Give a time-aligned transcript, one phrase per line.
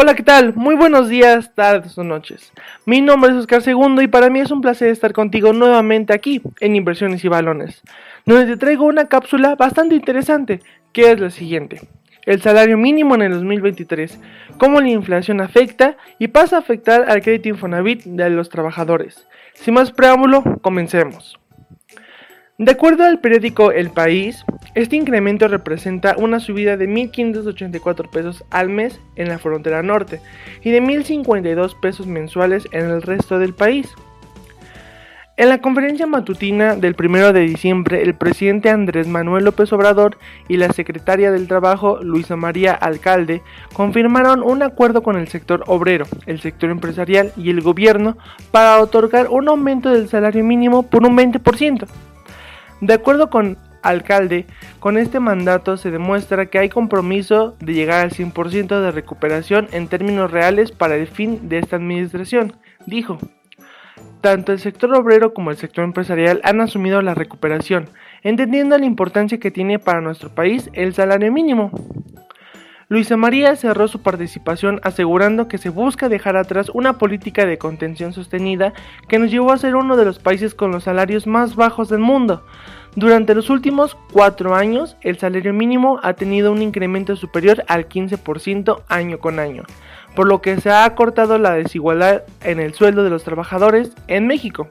[0.00, 0.54] Hola, ¿qué tal?
[0.54, 2.52] Muy buenos días, tardes o noches.
[2.86, 6.40] Mi nombre es Oscar Segundo y para mí es un placer estar contigo nuevamente aquí
[6.60, 7.82] en Inversiones y Balones,
[8.24, 10.60] donde te traigo una cápsula bastante interesante,
[10.92, 11.80] que es la siguiente.
[12.26, 14.20] El salario mínimo en el 2023,
[14.56, 19.26] cómo la inflación afecta y pasa a afectar al crédito Infonavit de los trabajadores.
[19.54, 21.40] Sin más preámbulo, comencemos.
[22.60, 28.68] De acuerdo al periódico El País, este incremento representa una subida de 1.584 pesos al
[28.68, 30.20] mes en la frontera norte
[30.64, 33.94] y de 1.052 pesos mensuales en el resto del país.
[35.36, 40.18] En la conferencia matutina del 1 de diciembre, el presidente Andrés Manuel López Obrador
[40.48, 43.40] y la secretaria del Trabajo, Luisa María Alcalde,
[43.72, 48.18] confirmaron un acuerdo con el sector obrero, el sector empresarial y el gobierno
[48.50, 51.86] para otorgar un aumento del salario mínimo por un 20%.
[52.80, 54.46] De acuerdo con alcalde,
[54.80, 59.88] con este mandato se demuestra que hay compromiso de llegar al 100% de recuperación en
[59.88, 62.54] términos reales para el fin de esta administración,
[62.86, 63.18] dijo.
[64.20, 67.88] Tanto el sector obrero como el sector empresarial han asumido la recuperación,
[68.22, 71.70] entendiendo la importancia que tiene para nuestro país el salario mínimo.
[72.90, 78.14] Luisa María cerró su participación asegurando que se busca dejar atrás una política de contención
[78.14, 78.72] sostenida
[79.08, 81.98] que nos llevó a ser uno de los países con los salarios más bajos del
[81.98, 82.46] mundo.
[82.96, 88.80] Durante los últimos cuatro años, el salario mínimo ha tenido un incremento superior al 15%
[88.88, 89.64] año con año,
[90.16, 94.26] por lo que se ha acortado la desigualdad en el sueldo de los trabajadores en
[94.26, 94.66] México.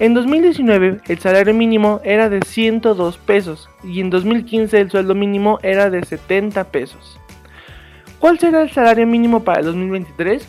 [0.00, 5.60] En 2019 el salario mínimo era de 102 pesos y en 2015 el sueldo mínimo
[5.62, 7.20] era de 70 pesos.
[8.18, 10.48] ¿Cuál será el salario mínimo para el 2023?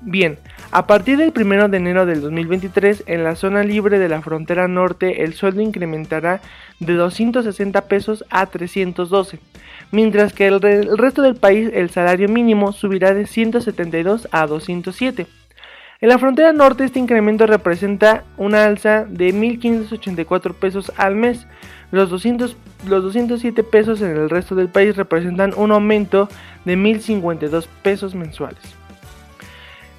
[0.00, 0.38] Bien,
[0.70, 4.68] a partir del 1 de enero del 2023 en la zona libre de la frontera
[4.68, 6.40] norte el sueldo incrementará
[6.80, 9.38] de 260 pesos a 312,
[9.90, 15.26] mientras que el, el resto del país el salario mínimo subirá de 172 a 207.
[16.00, 21.46] En la frontera norte este incremento representa una alza de 1.584 pesos al mes.
[21.90, 22.56] Los, 200,
[22.86, 26.28] los 207 pesos en el resto del país representan un aumento
[26.66, 28.60] de 1.052 pesos mensuales.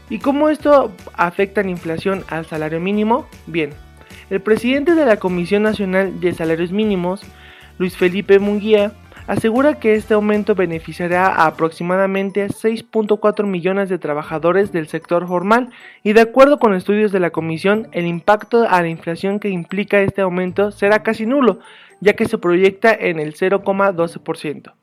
[0.09, 3.25] ¿Y cómo esto afecta la inflación al salario mínimo?
[3.47, 3.71] Bien,
[4.29, 7.23] el presidente de la Comisión Nacional de Salarios Mínimos,
[7.79, 8.94] Luis Felipe Munguía,
[9.27, 15.69] asegura que este aumento beneficiará a aproximadamente 6.4 millones de trabajadores del sector formal
[16.03, 20.01] y de acuerdo con estudios de la comisión, el impacto a la inflación que implica
[20.01, 21.59] este aumento será casi nulo,
[21.99, 24.73] ya que se proyecta en el 0,12%.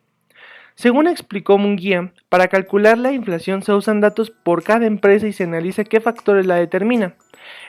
[0.77, 5.45] Según explicó Munguía, para calcular la inflación se usan datos por cada empresa y se
[5.45, 7.15] analiza qué factores la determinan.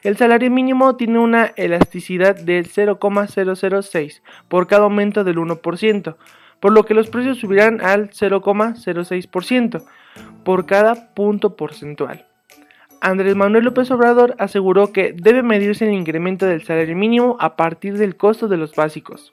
[0.01, 6.15] El salario mínimo tiene una elasticidad del 0,006 por cada aumento del 1%,
[6.59, 9.83] por lo que los precios subirán al 0,06%
[10.43, 12.25] por cada punto porcentual.
[13.01, 17.97] Andrés Manuel López Obrador aseguró que debe medirse el incremento del salario mínimo a partir
[17.97, 19.31] del costo de los básicos.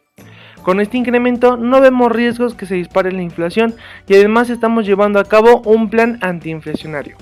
[0.62, 3.74] Con este incremento no vemos riesgos que se dispare la inflación
[4.06, 7.16] y además estamos llevando a cabo un plan antiinflacionario.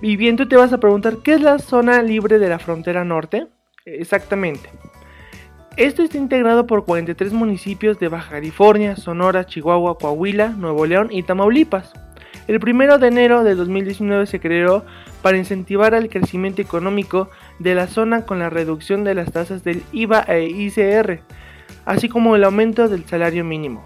[0.00, 3.04] Y bien, tú te vas a preguntar, ¿qué es la zona libre de la frontera
[3.04, 3.46] norte?
[3.86, 4.68] Exactamente.
[5.76, 11.24] Esto está integrado por 43 municipios de Baja California, Sonora, Chihuahua, Coahuila, Nuevo León y
[11.24, 11.92] Tamaulipas.
[12.46, 14.84] El 1 de enero de 2019 se creó
[15.20, 19.82] para incentivar el crecimiento económico de la zona con la reducción de las tasas del
[19.90, 21.22] IVA e ICR,
[21.86, 23.84] así como el aumento del salario mínimo.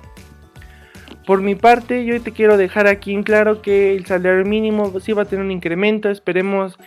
[1.26, 5.12] Por mi parte, yo te quiero dejar aquí en claro que el salario mínimo sí
[5.12, 6.78] va a tener un incremento, esperemos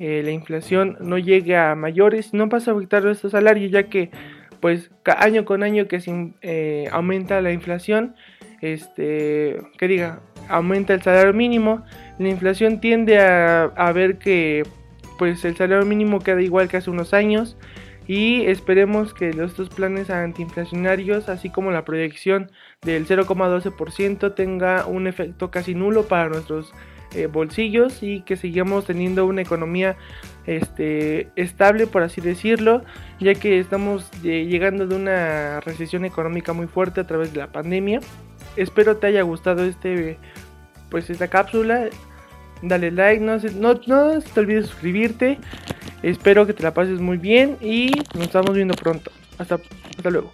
[0.00, 4.10] eh, la inflación no llegue a mayores, no pasa a afectar nuestro salario ya que
[4.64, 8.14] pues año con año que se eh, aumenta la inflación,
[8.62, 11.84] este, que diga, aumenta el salario mínimo,
[12.18, 14.62] la inflación tiende a, ver que
[15.18, 17.58] pues el salario mínimo queda igual que hace unos años
[18.06, 22.50] y esperemos que estos planes antiinflacionarios, así como la proyección
[22.80, 26.72] del 0,12% tenga un efecto casi nulo para nuestros
[27.14, 29.96] eh, bolsillos y que sigamos teniendo una economía
[30.46, 32.82] este, estable, por así decirlo,
[33.20, 37.52] ya que estamos eh, llegando de una recesión económica muy fuerte a través de la
[37.52, 38.00] pandemia.
[38.56, 40.18] Espero te haya gustado este,
[40.90, 41.88] pues esta cápsula.
[42.62, 45.38] Dale like, no, no, no te olvides suscribirte.
[46.02, 49.10] Espero que te la pases muy bien y nos estamos viendo pronto.
[49.38, 49.58] Hasta,
[49.96, 50.30] hasta luego.